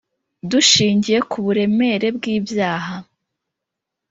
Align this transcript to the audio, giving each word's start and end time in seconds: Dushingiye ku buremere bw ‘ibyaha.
Dushingiye 0.51 1.19
ku 1.29 1.37
buremere 1.45 2.07
bw 2.15 2.23
‘ibyaha. 2.35 2.95